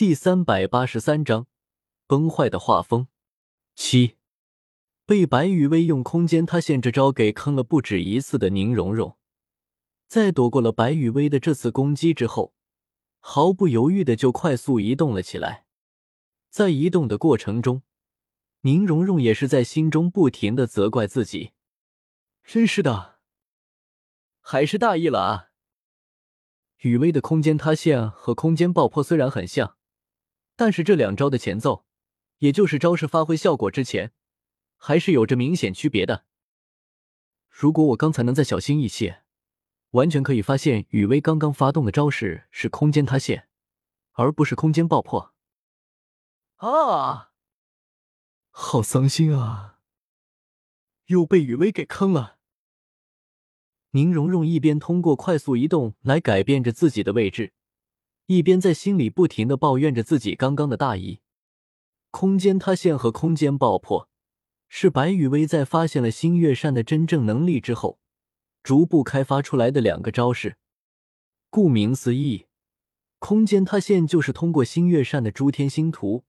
[0.00, 1.46] 第三百八十三章
[2.06, 3.08] 崩坏的画风
[3.74, 4.16] 七。
[5.04, 9.18] 被白羽薇用空间塌陷这招给坑了不止一次的宁荣荣，
[10.06, 12.54] 在躲过了白羽薇的这次攻击之后，
[13.18, 15.66] 毫不犹豫的就快速移动了起来。
[16.48, 17.82] 在移动的过程中，
[18.62, 21.52] 宁荣荣也是在心中不停的责怪自己
[22.42, 23.18] ：“真是的，
[24.40, 25.50] 还是大意了啊！”
[26.80, 29.76] 雨薇的空间塌陷和空间爆破虽然很像。
[30.60, 31.86] 但是这两招的前奏，
[32.40, 34.12] 也就是招式发挥效果之前，
[34.76, 36.26] 还是有着明显区别的。
[37.48, 39.22] 如果我刚才能再小心一些，
[39.92, 43.48] 完全可以发现雨薇刚刚发动的招式是空间塌陷，
[44.12, 45.32] 而不是空间爆破。
[46.56, 47.32] 啊，
[48.50, 49.78] 好伤心啊！
[51.06, 52.36] 又被雨薇给坑了。
[53.92, 57.54] 宁荣荣一边通过快速移动来改变着自己的位置。
[58.30, 61.18] 一边在心里不停的抱怨着自己刚刚的大意，
[62.12, 64.08] 空间塌陷和空间爆破
[64.68, 67.98] 是白羽薇在发现了星月扇的真正能力之后，
[68.62, 70.58] 逐步开发出来的两个招式。
[71.48, 72.46] 顾名思义，
[73.18, 76.22] 空间塌陷就是通过星月扇的诸天星图，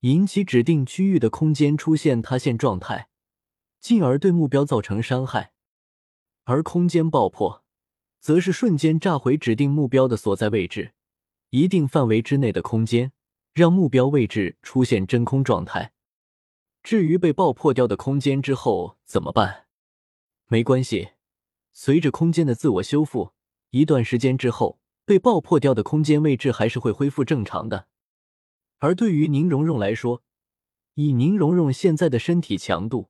[0.00, 3.10] 引起指定区域的空间出现塌陷状态，
[3.78, 5.52] 进而对目标造成伤害；
[6.44, 7.62] 而空间爆破，
[8.18, 10.94] 则是瞬间炸毁指定目标的所在位置。
[11.50, 13.12] 一定范围之内的空间，
[13.54, 15.92] 让目标位置出现真空状态。
[16.82, 19.66] 至于被爆破掉的空间之后怎么办？
[20.46, 21.10] 没关系，
[21.72, 23.32] 随着空间的自我修复，
[23.70, 27.88] 一段时间之后，被爆破掉的空间位置还是会恢复正常的。
[28.78, 30.22] 而对于宁荣荣来说，
[30.94, 33.08] 以宁荣荣现在的身体强度，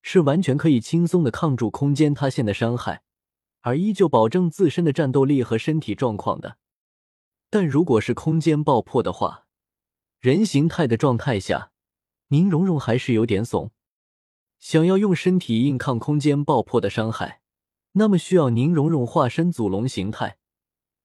[0.00, 3.02] 是完全可以轻松的抗住空间塌陷的伤害，
[3.62, 6.58] 而依旧保证自身的战斗力和身体状况的。
[7.54, 9.46] 但如果是空间爆破的话，
[10.18, 11.70] 人形态的状态下，
[12.30, 13.70] 宁荣荣还是有点怂。
[14.58, 17.42] 想要用身体硬抗空间爆破的伤害，
[17.92, 20.36] 那么需要宁荣荣化身祖龙形态，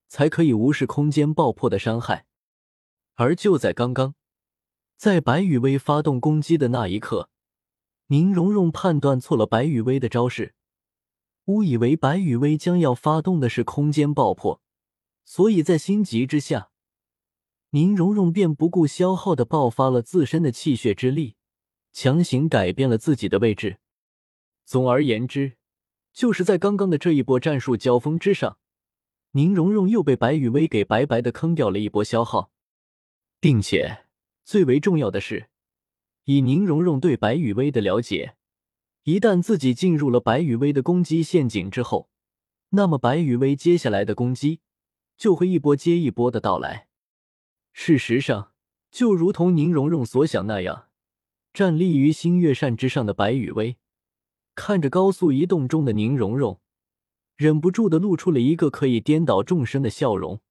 [0.08, 2.26] 才可以无视空间爆破的伤害。
[3.14, 4.16] 而就在刚刚，
[4.98, 7.30] 在白羽薇发动攻击的那一刻，
[8.08, 10.56] 宁荣荣判断错了白羽薇的招式，
[11.46, 14.64] 误以为白羽薇将要发动的是空间爆破。
[15.30, 16.72] 所以在心急之下，
[17.70, 21.36] 宁荣荣便不顾消耗的爆发了自身的气血之力，
[21.94, 23.78] 强行改变了自己的位置。
[24.66, 25.58] 总而言之，
[26.12, 28.58] 就是在刚刚的这一波战术交锋之上，
[29.34, 32.50] 宁荣荣又被白羽薇给白白的坑掉了一波消耗，
[33.40, 34.06] 并且
[34.44, 35.52] 最为重要的是，
[36.24, 38.36] 以宁荣荣对白羽薇的了解，
[39.04, 42.10] 一旦自己进入了白羽薇的攻击陷阱之后，
[42.70, 44.62] 那么白羽薇接下来的攻击。
[45.20, 46.88] 就会一波接一波的到来。
[47.74, 48.54] 事实上，
[48.90, 50.88] 就如同宁荣荣所想那样，
[51.54, 53.78] 站立于星月扇之上的白羽薇，
[54.56, 56.62] 看着高速移动中的宁荣荣，
[57.36, 60.42] 忍不住的露出了一个可以颠倒众生的笑容。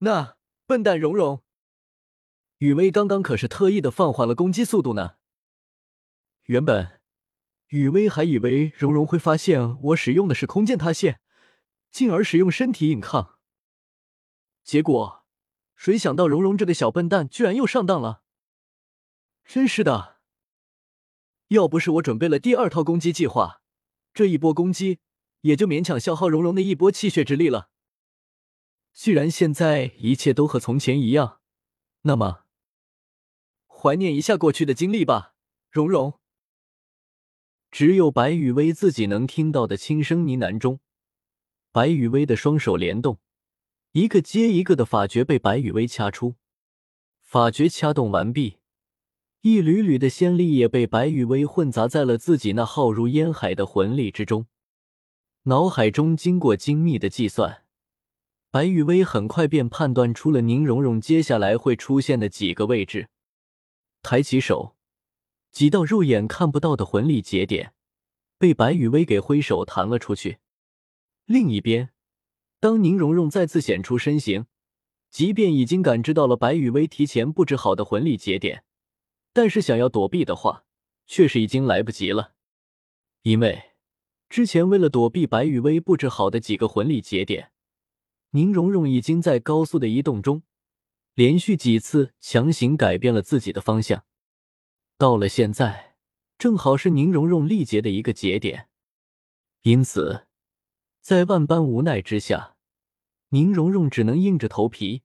[0.00, 0.36] 那
[0.66, 1.42] 笨蛋荣荣，
[2.58, 5.14] 雨薇刚刚可是特意的放缓了攻击速度呢。
[6.44, 7.00] 原本，
[7.68, 11.20] 雨薇还以为荣荣会发现我使用的是空间塌陷，
[11.90, 13.35] 进而使用身体硬抗。
[14.66, 15.24] 结果，
[15.76, 18.24] 谁想到蓉蓉这个小笨蛋居然又上当了！
[19.44, 20.16] 真是的，
[21.48, 23.62] 要不是我准备了第二套攻击计划，
[24.12, 24.98] 这一波攻击
[25.42, 27.70] 也就勉强消耗蓉蓉的一波气血之力了。
[28.92, 31.40] 既然现在一切都和从前一样，
[32.02, 32.46] 那么
[33.68, 35.36] 怀念一下过去的经历吧，
[35.70, 36.18] 蓉蓉。
[37.70, 40.80] 只有白雨薇自己能听到的轻声呢喃中，
[41.70, 43.20] 白雨薇的双手联动。
[43.96, 46.34] 一个接一个的法诀被白羽薇掐出，
[47.22, 48.58] 法诀掐动完毕，
[49.40, 54.48] 一缕缕的仙力也被白羽薇混杂在了自己那浩如烟海的魂力之中。
[55.44, 57.62] 脑海中经过精密的计算，
[58.50, 63.08] 白羽薇很快便判断出了宁荣荣接下来会出现的几个位置。
[64.02, 64.76] 抬起手，
[65.50, 67.72] 几道肉眼看不到的魂力节点
[68.36, 70.36] 被白羽薇给挥手弹了出去。
[71.24, 71.95] 另一边。
[72.66, 74.46] 当宁荣荣再次显出身形，
[75.08, 78.64] 即便已经感知到了白羽薇提前布置好的魂力节点，
[79.32, 80.64] 但是想要躲避的话，
[81.06, 82.34] 却是已经来不及了。
[83.22, 83.70] 因为
[84.28, 87.52] 之前为了躲避白羽薇布置好的几个魂力节点，
[88.30, 90.42] 宁荣荣已经在高速的移动中，
[91.14, 94.02] 连续几次强行改变了自己的方向。
[94.98, 95.94] 到了现在，
[96.36, 98.68] 正好是宁荣荣力竭的一个节点，
[99.62, 100.26] 因此。
[101.00, 102.55] 在万般无奈之下，
[103.30, 105.02] 宁荣荣只能硬着头皮，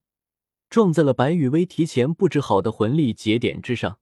[0.69, 3.99] 撞在了白羽薇提前布置好的魂力节点之上。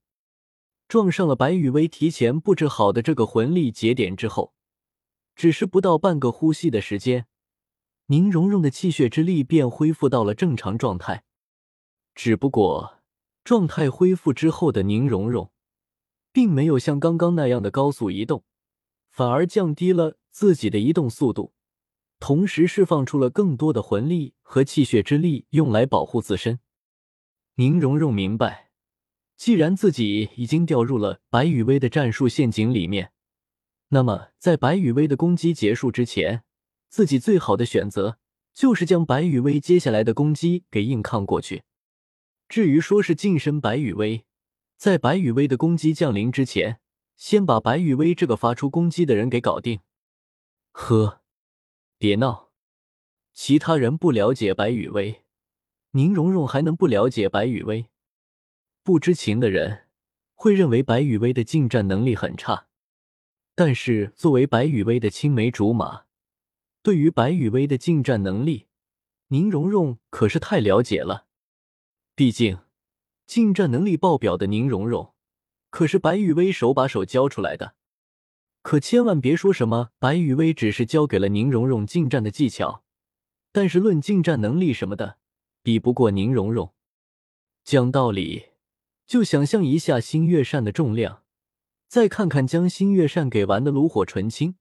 [0.87, 4.53] 撞上了白羽薇提前布置好的这个魂力节点之后，
[5.35, 7.27] 只是不到半个呼吸的时间，
[8.07, 11.23] 宁荣荣的气血之力便恢复到了正常状态。
[12.15, 13.01] 只不过，
[13.43, 15.51] 状态恢复之后的宁荣荣，
[16.33, 18.43] 并没有像刚刚那样的高速移动，
[19.09, 21.53] 反而降低了自己的移动速度。
[22.19, 26.59] 同时释放出了更多的魂力和气血之力，用来保护自身。
[27.55, 28.71] 宁荣荣明白，
[29.35, 33.11] 既然自己已经掉入了白羽薇的战术陷阱里面，
[33.89, 36.43] 那么在白羽薇的攻击结束之前，
[36.89, 38.19] 自己最好的选择
[38.53, 41.63] 就是将白羽薇接下来的攻击给硬抗过去。
[42.47, 44.25] 至于说是近身白羽薇，
[44.75, 46.79] 在白羽薇的攻击降临之前，
[47.15, 49.79] 先把白羽薇这个发出攻击的人给搞定。
[50.71, 51.18] 呵。
[52.01, 52.51] 别闹！
[53.33, 55.25] 其他人不了解白雨薇，
[55.91, 57.89] 宁荣荣还能不了解白雨薇？
[58.83, 59.89] 不知情的人
[60.33, 62.67] 会认为白雨薇的近战能力很差，
[63.53, 66.05] 但是作为白雨薇的青梅竹马，
[66.81, 68.67] 对于白雨薇的近战能力，
[69.27, 71.27] 宁荣荣可是太了解了。
[72.15, 72.59] 毕竟，
[73.27, 75.13] 近战能力爆表的宁荣荣，
[75.69, 77.75] 可是白雨薇手把手教出来的。
[78.61, 82.83] 可千万别说什么白雨薇只是教给了宁荣荣近战的技巧，
[83.51, 85.17] 但是论近战能力什么的，
[85.63, 86.73] 比不过宁荣荣。
[87.63, 88.49] 讲道理，
[89.07, 91.23] 就想象一下星月扇的重量，
[91.87, 94.55] 再看看将星月扇给玩的炉火纯青，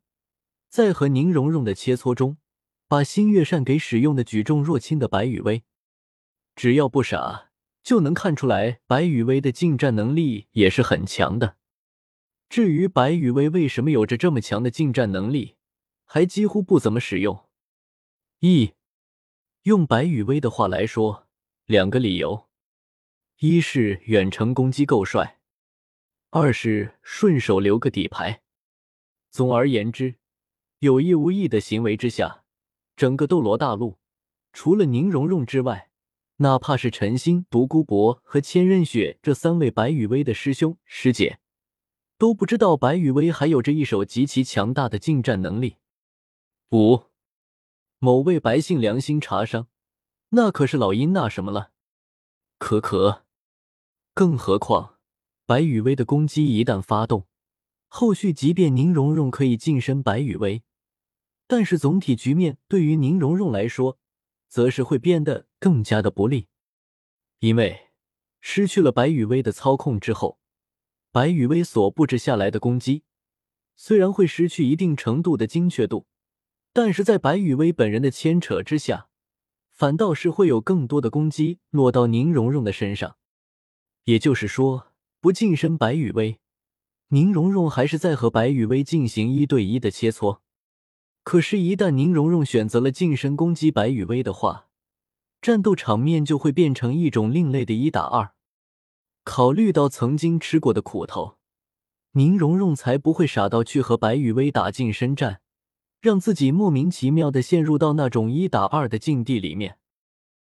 [0.70, 2.38] 再和宁荣荣的切磋中，
[2.86, 5.64] 把星月扇给使用的举重若轻的白雨薇，
[6.54, 7.50] 只要不傻，
[7.82, 11.57] 就能看出来白雨薇的近战能力也是很强的。
[12.48, 15.56] 至于白羽薇为什么有着这么强的近战能力，
[16.04, 17.44] 还几乎不怎么使用？
[18.38, 18.72] 一，
[19.64, 21.28] 用白羽薇的话来说，
[21.66, 22.48] 两个理由：
[23.40, 25.40] 一是远程攻击够帅，
[26.30, 28.42] 二是顺手留个底牌。
[29.30, 30.14] 总而言之，
[30.78, 32.44] 有意无意的行为之下，
[32.96, 33.98] 整个斗罗大陆，
[34.54, 35.90] 除了宁荣荣之外，
[36.36, 41.40] 哪怕是陈星、独孤博和千仞雪这三位白羽薇的师兄师姐。
[42.18, 45.76] 都不知道白羽薇还有着一手极其强大的近战能力。
[46.72, 47.04] 五，
[48.00, 49.68] 某位白姓良心茶商，
[50.30, 51.70] 那可是老鹰那什么了？
[52.58, 53.24] 可可，
[54.14, 54.96] 更何况
[55.46, 57.28] 白羽薇的攻击一旦发动，
[57.86, 60.64] 后续即便宁荣荣可以近身白羽薇，
[61.46, 63.96] 但是总体局面对于宁荣荣来说，
[64.48, 66.48] 则是会变得更加的不利，
[67.38, 67.90] 因为
[68.40, 70.40] 失去了白羽薇的操控之后。
[71.10, 73.02] 白羽薇所布置下来的攻击，
[73.76, 76.06] 虽然会失去一定程度的精确度，
[76.72, 79.08] 但是在白羽薇本人的牵扯之下，
[79.70, 83.16] 反倒是会有更多的攻击落到宁荣荣的身上。
[84.04, 84.88] 也就是说，
[85.20, 86.40] 不近身白羽薇，
[87.08, 90.40] 宁荣荣还是在和白羽薇进行一对一的切磋。
[91.24, 94.68] 可是，一旦宁荣荣选择了近身攻击白羽薇的话，
[95.40, 98.34] 战斗场面就会变成一种另类的一打二。
[99.28, 101.36] 考虑到曾经吃过的苦头，
[102.12, 105.42] 宁荣荣才不会傻到去和白雨薇打近身战，
[106.00, 109.76] 让自己莫名其妙的陷入到那种一打二的境地里面。